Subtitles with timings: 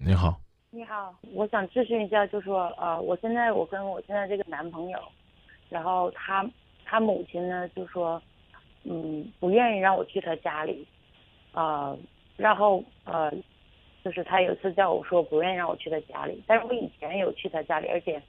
[0.00, 4.98] 你好，你好，我想咨询一下，就说呃，我现在我跟我现在这个男朋友，
[5.68, 6.48] 然后他
[6.84, 8.22] 他母亲呢就说，
[8.84, 10.86] 嗯，不愿意让我去他家里，
[11.52, 11.96] 啊、
[12.36, 13.32] 然后呃，
[14.04, 18.22] 就是他有一次叫我说不愿意让我去他家里，但是我以前有去他家里，而且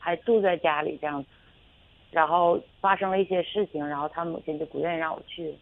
[0.00, 1.28] 还住在家里这样子，
[2.10, 5.56] 然后发生了一些事情，然后他母亲就不愿意让我去，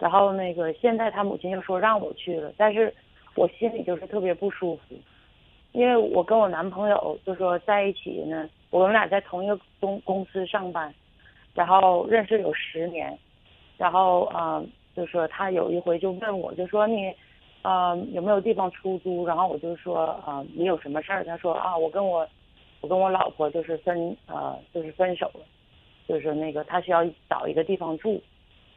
[0.00, 2.92] 然后那个现在他母亲又说让我去了，但是
[3.34, 4.94] 我心里就是特别不舒服。
[5.72, 10.94] 因为我跟我男朋友就说在一起呢，我们俩在同一个公公司上班，
[11.52, 13.18] 然后认识有十年，
[13.76, 17.12] 然后嗯、呃就说他有一回就问我，就说你
[17.62, 21.24] 呃有没有地方出租，然后我就说啊、你有什么事儿？
[21.24, 22.24] 他说啊我跟我
[22.80, 25.40] 我跟我老婆就是分呃就是分手了，
[26.06, 28.22] 就是那个他需要找一个地方住，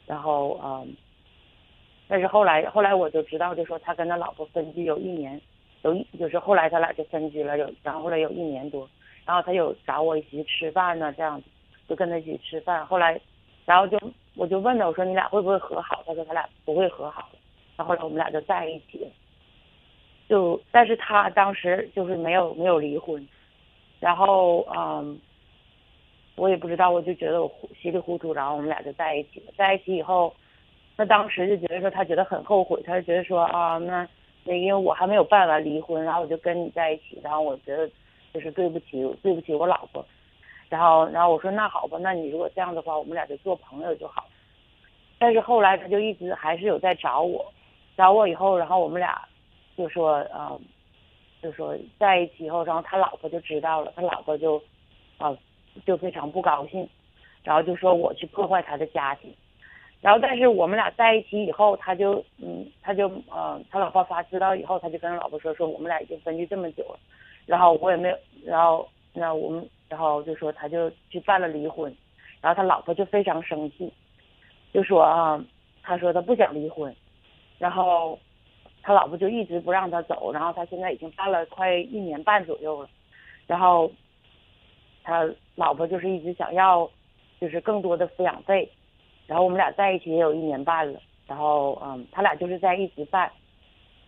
[0.07, 0.95] 然后嗯、
[2.07, 5.39] 但是后来后来我就知道，就说他跟他老婆分居有一年。
[5.83, 8.89] 有一就是后来他俩就分居了，有然后后来有一年多，
[9.25, 11.47] 然后他有找我一起吃饭呢，这样子
[11.87, 12.83] 就跟他一起吃饭。
[12.87, 13.21] 后来，
[13.63, 13.97] 然后就
[14.35, 16.03] 我就问他，我说你俩会不会和好？
[16.05, 17.29] 他说他俩不会和好。
[17.77, 19.07] 然后后来我们俩就在一起，
[20.27, 23.25] 就但是他当时就是没有没有离婚，
[23.99, 25.17] 然后嗯，
[26.35, 29.53] 我也不知道，我就觉得我糊稀里糊涂，然后我们俩就在一起了。
[29.55, 30.35] 在一起以后，
[30.97, 34.07] 他当时就觉得说他觉得很后悔，他就觉得说啊那。
[34.49, 37.85] 那因为我还没有办完离婚，然后我就跟你在一起，然后我觉得
[38.33, 40.05] 就是对不起，对不起我老婆，
[40.69, 44.25] 然后然后我说那好吧，那你如果这样的话，我们俩就做朋友就好。
[45.19, 47.45] 但是后来他就一直还是有在找我，
[47.97, 49.21] 找我以后，然后我们俩
[49.75, 50.57] 就说啊、
[51.41, 54.63] 就说在一起以后，然后他老婆就知道了，他老婆就
[55.17, 55.37] 啊、
[55.85, 56.87] 就非常不高兴，
[57.43, 59.35] 然后就说我去破坏他的家庭。
[59.99, 66.99] 然后，但是我们俩在一起以后，他就嗯，他就呃，他老婆发知道以后，他就跟他老婆说，说我们俩已经分居这么久了，
[67.47, 71.93] 然后我也没有，然后那我们，然后就说他就去办了离婚，
[72.41, 73.91] 然后他老婆就非常生气，
[74.71, 75.43] 就说啊，
[75.81, 76.95] 他说他不想离婚，
[77.57, 78.17] 然后
[78.83, 82.89] 他老婆就一直不让他走，然后他现在已经办了快一年半左右了，
[83.47, 83.91] 然后
[85.03, 86.87] 他老婆就是一直想要
[87.41, 88.69] 就是更多的抚养费。
[89.27, 93.29] 然后我们俩在一起也有一年半了，然后嗯，他俩就是在一直办。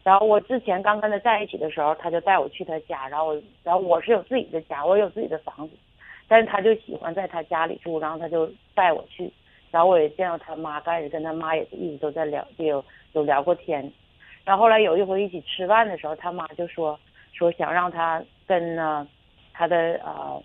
[0.02, 5.76] 然后我之前刚跟他在一起的时候，他就带我去他家，然后然后我是有自己的家，我有自己的房子，
[6.28, 9.32] 但是他就喜欢在他家里住，然后他就带我去，
[9.72, 13.92] 然后我也见到他妈，开始跟他妈也是一直都在聊，有有聊过天。
[14.46, 16.98] 然后后来有一回一起吃饭的时候，他妈就说
[17.34, 19.06] 说想让他跟呢
[19.54, 20.42] 他的呃，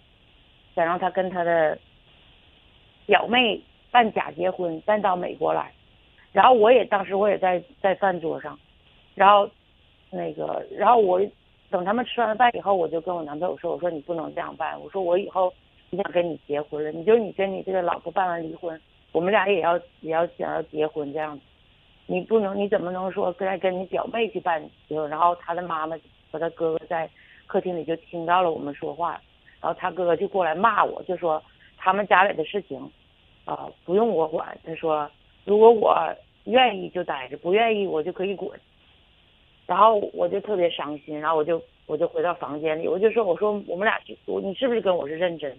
[0.75, 1.79] 想让他跟他的
[3.07, 3.63] 表妹。
[3.95, 5.71] 办假结婚，办到美国来，
[6.33, 8.59] 然后我也当时我也在在饭桌上，
[9.15, 9.49] 然后
[10.11, 11.21] 那个，然后我
[11.71, 15.55] 等他们吃完饭以后，我就跟我男朋友说，我说你不能这样办，我说我以后
[15.91, 18.81] 不想跟你结婚了，你就你跟你这个老婆办完离婚，
[19.13, 21.45] 我们俩也要也要想要结婚这样子，
[22.07, 25.09] 你不能你怎么能说再跟你表妹去办结婚？
[25.09, 25.97] 然后他的妈妈
[26.33, 27.09] 和他哥哥在
[27.47, 29.21] 客厅里就听到了我们说话，
[29.61, 31.41] 然后他哥哥就过来骂我，就说
[31.77, 32.91] 他们家里的事情。
[33.45, 34.59] 啊、不用我管。
[34.65, 35.11] 他说，
[35.45, 35.97] 如果我
[36.45, 38.51] 愿意就待着，不愿意我就可以滚。
[39.67, 45.57] 然后我就特别伤心，然后我就我就回到房间里，我就说，我说我们俩就我你是不是跟我是认真？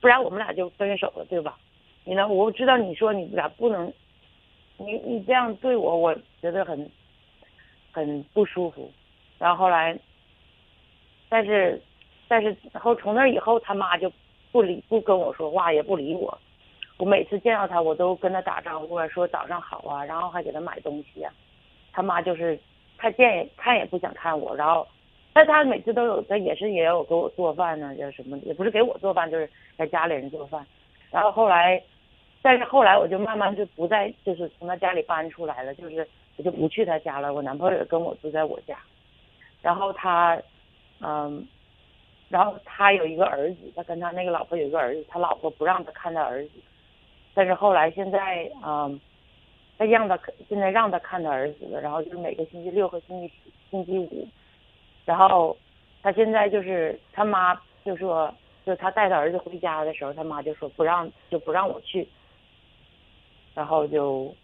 [0.00, 1.58] 不然我们俩就分手了，对吧？
[2.04, 2.28] 你呢？
[2.28, 3.92] 我知道你说你俩不能，
[4.76, 6.90] 你你这样对我，我觉得很
[7.92, 8.90] 很不舒服。
[9.38, 9.98] 然后后来，
[11.28, 11.82] 但是
[12.28, 14.12] 但是后从那以后，他妈就
[14.52, 16.38] 不理不跟我说话，也不理我。
[16.98, 21.32] 我每次见到他，我都跟他打招呼，说早上好啊，然后还给他买东西啊。
[21.92, 22.58] 他妈就是
[22.96, 24.86] 他见也看也不想看我，然后，
[25.32, 30.66] 但他每次都有，他也是也有给我做饭呢，叫什么，也不是给我做饭，就是在家里人做饭。
[31.10, 31.82] 然后后来，
[32.40, 37.34] 但是后来我就慢慢就不再就是从他家里搬出来了，就是我就不去他家了。
[37.34, 38.78] 我男朋友也跟我住在我家，
[39.60, 40.40] 然后他，
[41.00, 41.46] 嗯。
[42.28, 46.50] 然后他有一个儿子，他跟他那个老婆有一个儿子，他老婆不让他看他儿子。
[47.36, 48.98] 但是后来现在，嗯，
[49.76, 50.18] 他让他
[50.48, 53.30] 现在让他看他儿子了，然后就是每个星期六和星期
[53.70, 54.26] 星期五，
[55.04, 55.54] 然后
[56.02, 57.54] 他现在就是他妈
[57.84, 58.34] 就说，
[58.64, 62.08] 就他带他儿子回家的时候，他妈就说不让就不让我去，
[63.54, 64.34] 然后就，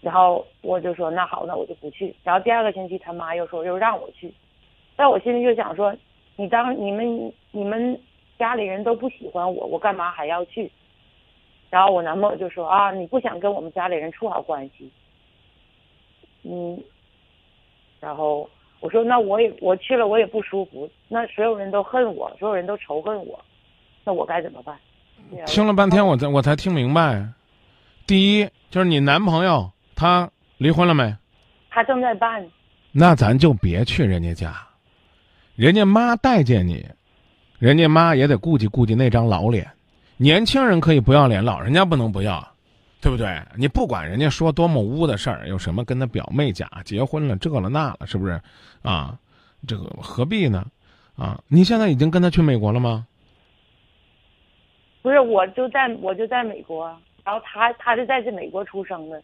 [0.00, 2.14] 然后我就说那好，那我就不去。
[2.22, 4.32] 然后第二个星期他妈又说又让我去，
[4.94, 5.92] 但我心里就想说，
[6.36, 8.00] 你当你们你们
[8.38, 10.70] 家里人都不喜欢我，我干嘛还要去？
[11.70, 14.90] 然后我男朋友就说啊，你不想跟我们家里人处好关系，
[16.42, 16.82] 嗯，
[18.00, 18.50] 然后
[18.80, 23.38] 我说那我也我去了我也不舒服，那所有人都恨我，所有人都仇恨我，
[24.04, 24.76] 那我该怎么办？
[25.46, 27.24] 听了半天，我才我才听明白。
[28.06, 31.14] 第一就是你男朋友他离婚了没？
[31.68, 32.44] 他正在办。
[32.90, 34.66] 那咱就别去人家家，
[35.54, 36.84] 人家妈待见你，
[37.60, 39.70] 人家妈也得顾及顾及那张老脸。
[40.22, 42.46] 年轻人可以不要脸，老人家不能不要，
[43.00, 43.40] 对不对？
[43.56, 48.38] 你不管人家说多么污的事儿，有什么跟他表妹假结婚了这了那了，是不是？
[48.82, 49.18] 啊，
[49.66, 50.66] 这个何必呢？
[51.16, 53.06] 啊，你现在已经跟他去美国了吗？
[55.00, 56.86] 不是，我就在我就在美国，
[57.24, 59.22] 然后他他是在这美国出生的。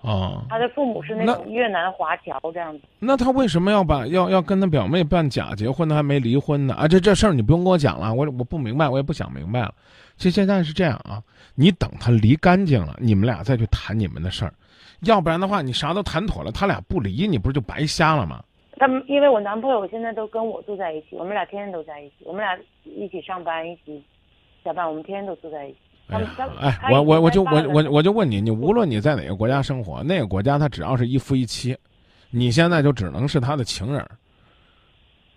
[0.00, 2.84] 哦，他的父母是那种越南华侨这样子。
[2.98, 5.88] 那他为什么要把要要跟他表妹办假结婚？
[5.88, 6.88] 他还没离婚呢啊！
[6.88, 9.74] 这这事儿你不用跟我讲了，我我不明白，我也不想明白了。
[10.16, 11.22] 其实现在是这样啊，
[11.54, 14.54] 你等他离干净了，你们俩再去谈你们的事儿，
[15.02, 18.42] 要不然的话，你啥都谈妥了，他俩不离，你不是就白瞎了吗？
[18.78, 24.02] 他们因为我男朋友现在都跟我住在一起，我们俩天天都在一起，我们俩一起上班，一起
[24.64, 25.78] 下班，我们天天都住在一起。
[26.60, 31.76] 哎，我我我就我我我就问你，你无论你在哪个国家生活，那个国家他只要是一夫一妻，
[32.30, 34.06] 你现在就只能是他的情人。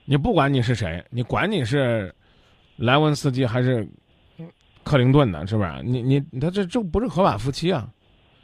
[0.05, 2.13] 你不管你是谁，你管你是
[2.77, 3.87] 莱文斯基还是
[4.83, 5.81] 克林顿的，是不是？
[5.83, 7.89] 你你他这这不是合法夫妻啊？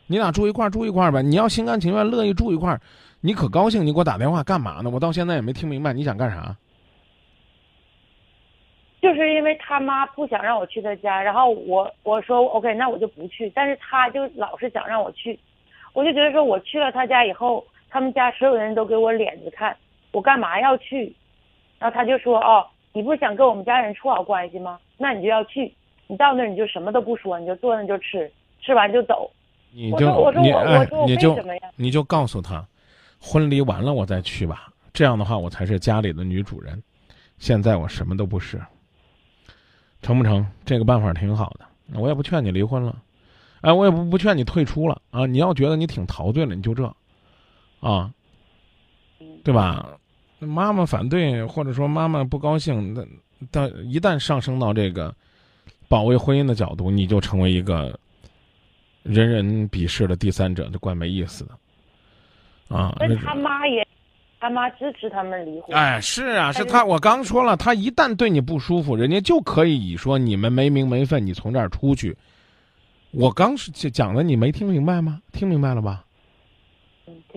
[0.08, 2.82] 你俩住一块儿住一块儿呗，你要心甘情愿乐意住一块儿
[3.22, 4.90] 你可高兴，你给我打电话干嘛呢？
[4.90, 6.56] 我到现在也没听明白你想干啥。
[9.02, 13.50] 就是因为他妈不想让我去他家，然后我我说 OK，那我就不去。
[13.56, 15.38] 但是他就老是想让我去，
[15.94, 19.76] 我就觉得说我去了他家以后，他们家所有人都给我脸子看，
[20.12, 21.14] 我干嘛要去？
[21.80, 22.64] 然后他就说哦，
[22.94, 24.80] 你不是想跟我们家人处好关系吗？
[24.98, 25.74] 那你就要去，
[26.06, 28.32] 你到那儿你就什么都不说，你就坐那就吃，
[28.62, 29.32] 吃完就走。
[29.74, 30.32] 你就
[31.08, 31.36] 你就
[31.76, 32.64] 你就告诉他，
[33.20, 34.68] 婚礼完了我再去吧。
[34.94, 36.84] 这样的话，我才是家里的女主人。
[37.40, 38.62] 现在我什么都不是。
[40.02, 40.46] 成不成？
[40.66, 43.02] 这个办法挺好的，我也不劝你离婚了，
[43.62, 45.26] 哎，我也不不劝你退出了啊！
[45.26, 46.86] 你要觉得你挺陶醉了，你就这，
[47.80, 48.12] 啊，
[49.44, 49.90] 对吧？
[50.40, 53.06] 妈妈反对，或者说妈妈不高兴，那
[53.52, 55.14] 但一旦上升到这个
[55.88, 57.98] 保卫婚姻的角度，你就成为一个
[59.04, 62.96] 人人鄙视的第三者，就怪没意思的啊！
[63.00, 63.88] 那他妈也。
[64.42, 65.78] 他妈支持他们离婚。
[65.78, 66.84] 哎，是啊，是他。
[66.84, 72.18] 我刚说了，他一旦对你不舒服，人家就可以以说你们没名没分，你从这儿出去。
[73.12, 75.22] 我刚是讲的，你没听明白吗？
[75.32, 76.04] 听明白了吧？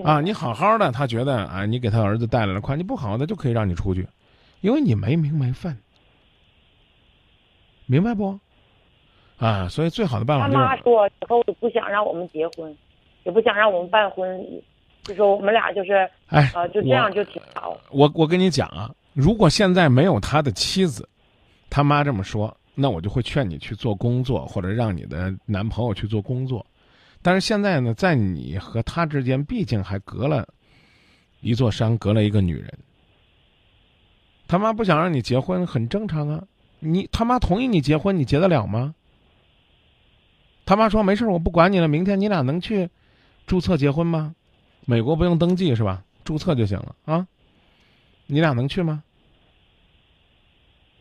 [0.02, 4.08] 啊，你好好的，他觉得啊，你给他儿子带来了快，你不好的就可以让你出去，
[4.62, 5.76] 因为你没名没分，
[7.84, 8.38] 明白不？
[9.36, 10.48] 啊，所以最好的办法。
[10.48, 12.74] 他妈说以后不想让我们结婚，
[13.24, 14.64] 也不想让我们办婚礼。
[15.04, 17.78] 就说我们俩就是，哎，啊，就这样就挺好。
[17.90, 21.08] 我我跟你讲啊，如果现在没有他的妻子，
[21.70, 26.64] 他妈这么说，那我就会劝你去做工作，或者让你的男朋友去做工作。
[27.20, 30.46] 但是现在呢，在你和他之间，毕竟还隔了
[31.40, 32.72] 一座山，隔了一个女人。
[34.46, 36.42] 他妈不想让你结婚，很正常啊。
[36.80, 38.94] 你他妈同意你结婚，你结得了吗？
[40.66, 41.88] 他妈说没事，我不管你了。
[41.88, 42.88] 明天你俩能去
[43.46, 44.34] 注册结婚吗？
[44.86, 46.02] 美国不用登记是吧？
[46.24, 47.26] 注册就行了啊！
[48.26, 49.02] 你俩能去吗？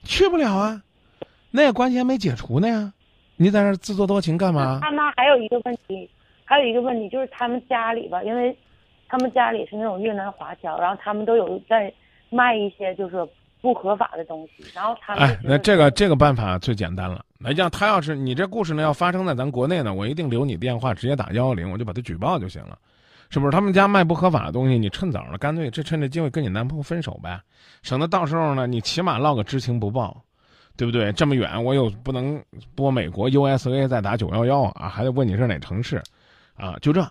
[0.03, 0.81] 去不了啊，
[1.49, 2.93] 那个关系还没解除呢呀！
[3.37, 4.79] 你在那自作多情干嘛？
[4.81, 6.09] 他妈还有一个问题，
[6.43, 8.57] 还有一个问题就是他们家里吧，因为
[9.07, 11.91] 他们家里是那种越南华侨，然后他们都有在
[12.29, 13.25] 卖一些就是
[13.61, 17.23] 不合法的东西，然后他们哎，那这个这个办法最简单了。
[17.37, 22.77] 那像，他要是你这故事呢要发生在咱国内呢，我一定留你电话，直接打幺幺零，我就把他举报就行了。
[23.33, 24.77] 是不是他们家卖不合法的东西？
[24.77, 27.41] 你趁早了，干脆这趁这机会跟你男朋友分手呗，
[27.81, 30.23] 省得到时候呢，你起码落个知情不报，
[30.77, 31.11] 对不对？
[31.13, 32.39] 这么远我又不能
[32.75, 35.99] 拨美国 USA 再打九幺幺啊，还得问你是哪城市，
[36.53, 37.03] 啊，就这，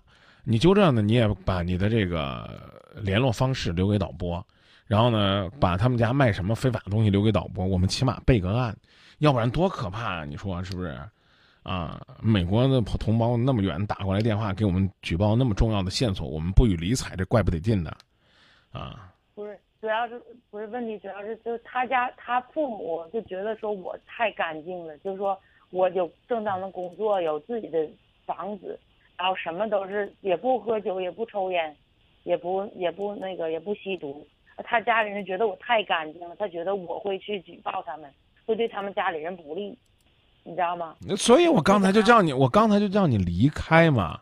[0.44, 2.48] 你就这呢，你也把你的这个
[2.94, 4.46] 联络方式留给导播，
[4.86, 8.72] 然后呢，把他们家卖什么非法的东西留给导播，我们起码备个案，
[9.18, 10.24] 要不然多可怕啊！
[10.24, 10.96] 你说是不是？
[11.62, 17.96] 啊，美国的同胞那么远打过来电话给我们举报那么重要的线索，我们不予理睬，这怪不得劲的，
[18.72, 19.12] 啊。
[19.34, 25.38] 不是，主要是不是问题，主要是就是他家他父母就觉得说我太干净了，就是说
[25.70, 27.88] 我有正当的工作，有自己的
[28.26, 28.78] 房子，
[29.16, 31.74] 然后什么都是也不喝酒，也不抽烟，
[32.24, 34.26] 也不也不那个也不吸毒，
[34.64, 38.12] 他家里人觉得我太干净了，他觉得我会去举报他们，
[38.44, 39.78] 会对他们家里人不利。
[40.44, 40.94] 你知道吗？
[41.16, 44.20] 所以我刚才就叫你，我刚才就叫你离开嘛。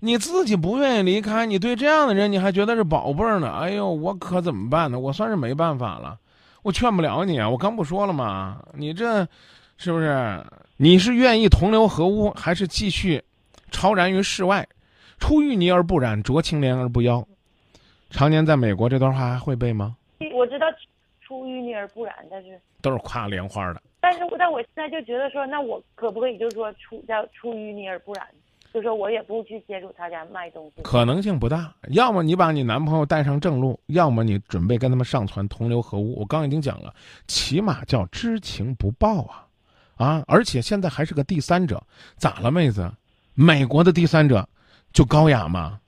[0.00, 3.52] 你自己不愿意离开，你对这样的人你还觉得是宝贝儿呢？
[3.52, 4.98] 哎呦，我可怎么办呢？
[4.98, 6.18] 我算是没办法了，
[6.62, 7.48] 我劝不了你啊！
[7.48, 8.60] 我刚不说了吗？
[8.74, 9.26] 你这，
[9.76, 10.44] 是不是？
[10.76, 13.22] 你是愿意同流合污，还是继续
[13.70, 14.66] 超然于世外？
[15.20, 17.24] 出淤泥而不染，濯清涟而不妖。
[18.10, 19.94] 常年在美国，这段话还会背吗？
[20.34, 20.66] 我知道
[21.20, 23.80] 出淤泥而不染，但是都是夸莲花的。
[24.02, 28.26] 但是，但我现在就觉得说，那我可不可以就是说出叫出淤泥而不染？
[28.74, 31.72] 就说我也不去接触他家卖东西，可能性不大。
[31.90, 36.18] 要么你把你男朋友带上正路，要么你准备跟他们上船同流合污。
[36.18, 36.92] 我刚已经讲了，
[37.28, 39.46] 起码叫知情不报啊，
[39.96, 40.24] 啊！
[40.26, 41.80] 而且现在还是个第三者，
[42.16, 42.90] 咋了，妹子？
[43.34, 44.48] 美国的第三者
[44.92, 45.78] 就高雅吗？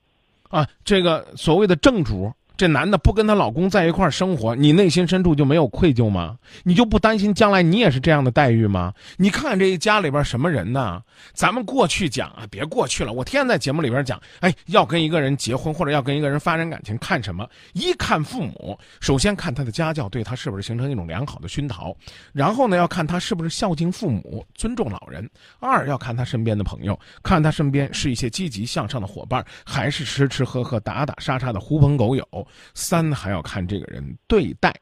[0.49, 2.31] 啊，这个所谓的正主。
[2.57, 6.37] 这男的不跟她老公在一块生活，你内心深处就没有愧疚吗？
[6.63, 8.93] 你就不担心将来你也是这样的待遇吗？
[9.17, 11.01] 你看看这一家里边什么人呢？
[11.33, 13.13] 咱们过去讲啊，别过去了。
[13.13, 17.47] 我天天在节目里边讲，哎，要跟一个人结婚或者要跟一个人发展感情，看什么？
[17.73, 21.95] 一看父母，首先看他的家教对他是不是形成一种良好的熏陶，
[22.31, 25.29] 然后呢，要看他是不是孝敬父母、尊重老人。
[25.59, 32.25] 二要看他身边的朋友，看他身边是一些积极向上的伙伴，还是吃吃喝喝、打打杀杀的狐朋狗友。
[32.73, 34.73] 三还要看这个人对待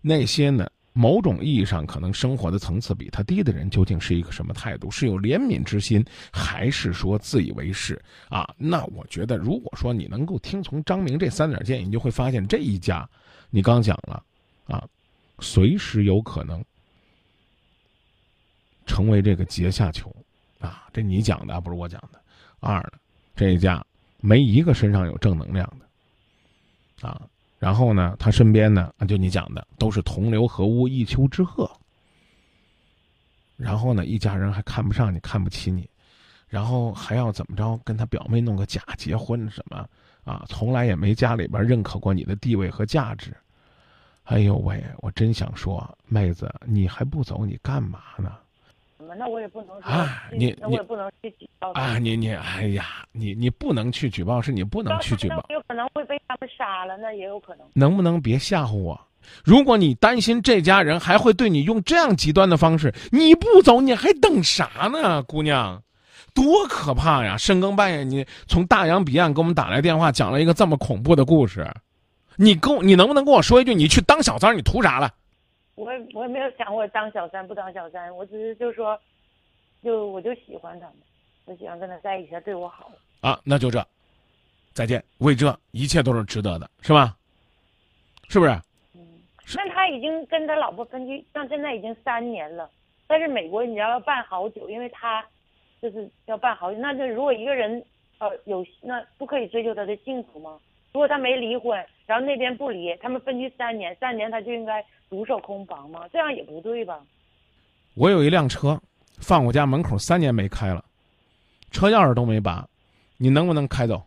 [0.00, 4.90] 那些呢，某种意义上可能生活的层次比他低的人，究竟是一个什么态度？
[4.90, 8.48] 是有怜悯之心，还是说自以为是啊？
[8.56, 13.08] 那我觉得，如果说你能够听从张明这三点建议，你就会发现这一家，
[13.50, 14.22] 你刚讲了
[14.66, 14.84] 啊，
[15.40, 16.64] 随时有可能
[18.86, 20.14] 成为这个阶下囚
[20.60, 20.86] 啊。
[20.92, 22.20] 这你讲的，不是我讲的。
[22.60, 22.98] 二呢，
[23.36, 23.84] 这一家
[24.20, 25.87] 没一个身上有正能量的。
[27.00, 27.26] 啊，
[27.58, 31.70] 然后呢，他身边呢，就你讲的，都是同流合污、一丘之貉。
[33.56, 35.88] 然后呢，一家人还看不上你，看不起你，
[36.46, 39.88] 然后还要怎么着，跟他表妹弄个假结婚什么
[40.24, 40.44] 啊？
[40.48, 43.36] 从来也没家里边认可过你的地位和价值。
[44.24, 48.36] 哎呦喂，我真想说，妹子，你还不走，你干嘛呢？
[49.16, 51.98] 那我也不能啊，你那我也不能去举报啊！
[51.98, 57.66] 你你哎呀，你你不能去举报，是你不能去举报，有可能会被他们杀了，那也有可能。
[57.74, 59.00] 能不能别吓唬我？
[59.44, 65.82] 如果你担心这家人还会对你用这样极端的方式，你不走，你还等啥呢，姑娘？
[66.34, 67.36] 多可怕呀！
[67.36, 71.68] 深更半夜，你从大洋彼岸给我们打来电话，讲了一个这么恐怖的故事，
[72.36, 75.10] 你跟我，你能不能跟我说一句，你去当小三，你图啥了？
[75.78, 78.98] 我我也没有想过当小三不当小三，我只是就说，
[79.82, 80.96] 就我就喜欢他们，
[81.44, 83.86] 我喜欢跟他在一起，他对我好啊，那就这，
[84.72, 87.16] 再见，为这一切都是值得的，是吧？
[88.28, 88.50] 是不是？
[88.94, 89.22] 嗯，
[89.54, 92.68] 那他已经跟他老婆分居，到现在已经三年了，
[93.06, 95.24] 但是美国你要要办好久，因为他
[95.80, 97.82] 就是要办好久，那就如果一个人
[98.18, 100.58] 呃有那不可以追求他的幸福吗？
[100.92, 106.00] 如果他没离婚，然后那边不离，他们分居三年，三年他就应该独守空房吗？
[106.12, 106.98] 这样也不对吧？
[107.94, 108.80] 我有一辆车，
[109.18, 110.84] 放我家门口三年没开了，
[111.70, 112.66] 车钥匙都没拔，
[113.16, 114.02] 你能不能开走？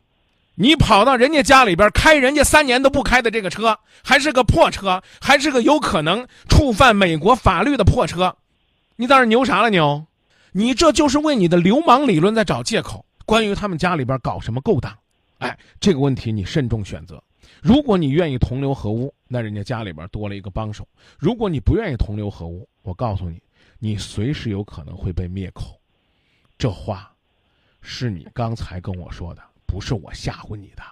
[0.55, 8.35] 你跑到人家家里边开人家三年都不开的这个车，还是个破车，还是个有可能触犯美国法律的破车，
[8.97, 10.05] 你在这牛啥了牛？
[10.51, 13.05] 你这就是为你的流氓理论在找借口。
[13.25, 14.93] 关于他们家里边搞什么勾当？
[15.41, 17.21] 哎，这个问题你慎重选择。
[17.61, 20.83] 如果你愿意同流合污，那人家家里边多了一个帮手；
[21.17, 23.41] 如果你不愿意同流合污，我告诉你，
[23.79, 25.81] 你随时有可能会被灭口。
[26.59, 27.11] 这话
[27.81, 30.83] 是你刚才跟我说的，不是我吓唬你的。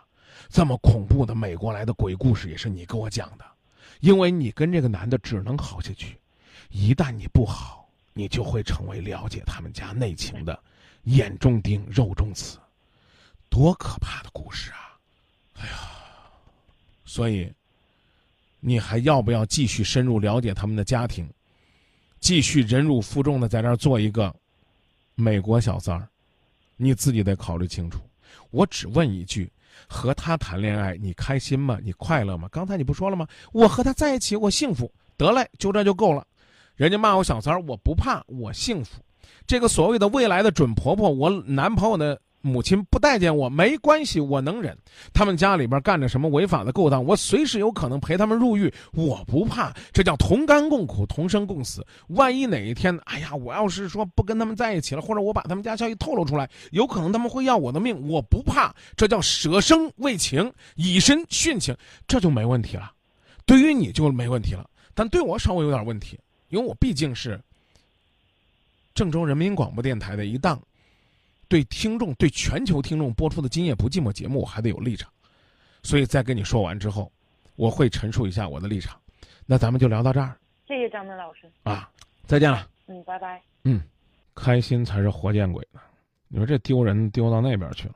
[0.50, 3.46] 这么恐怖的美国来的鬼故事也是你跟我讲的，
[4.00, 6.18] 因为你跟这个男的只能好下去，
[6.72, 10.60] 一旦你不好，你就会成为了解他们家内情的
[11.03, 12.58] 眼中钉、肉中刺。
[13.50, 14.96] 多可怕的故事啊！
[15.56, 15.74] 哎呀，
[17.03, 17.51] 所以，
[18.60, 21.27] 你还要不要继续深入了解他们的家庭，
[22.20, 24.34] 继续忍辱负重的在这儿做一个
[25.15, 26.08] 美国小三儿？
[26.77, 28.00] 你自己得考虑清楚。
[28.51, 29.51] 我只问一句：
[29.88, 31.79] 和他谈恋爱，你开心吗？
[31.84, 32.48] 你快乐吗？
[32.51, 33.27] 刚才你不说了吗？
[33.51, 34.89] 我和他在一起，我幸福。
[35.18, 36.25] 得嘞，就这就够了。
[36.75, 39.01] 人家骂我小三儿，我不怕，我幸福。
[39.46, 42.22] 这个所谓的未来的准婆婆，我男朋友的。
[42.41, 44.77] 母亲不待见我没关系，我能忍。
[45.13, 49.75] 他们家里边干着什么违法的勾当，我随时有可能陪他们入狱，我不怕。
[49.91, 51.86] 这叫同甘共苦，同生共死。
[52.08, 58.74] 万一哪一天，哎呀，我要是说不跟他们在一起了，或者我把他们家消息透露出来，有可能他们会要我的命，我不怕。
[58.96, 61.75] 这叫舍生为情，以身殉情，
[62.08, 62.91] 这就没问题了。
[63.46, 66.17] 对于你就没问题了，但对我稍微有点问题，
[66.50, 67.39] 因为我毕竟是
[68.93, 70.62] 郑州人民广播电台的一档。
[71.50, 75.12] 对听众、对全球听众播出的《今夜不寂寞》节目，我还得有立场。
[75.82, 77.12] 所以在跟你说完之后，
[77.56, 78.98] 我会陈述一下我的立场。
[79.46, 80.38] 那咱们就聊到这儿
[80.68, 81.51] 谢谢张明老师。
[81.63, 81.89] 啊，
[82.27, 82.70] 再见了。
[82.86, 83.41] 嗯，拜拜。
[83.63, 83.82] 嗯
[84.36, 85.82] 开心才是活见鬼呢。
[86.27, 87.96] 你说这丢人丢到那边去了。